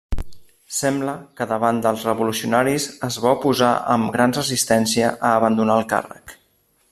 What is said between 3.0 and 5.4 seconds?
es va oposar amb gran resistència a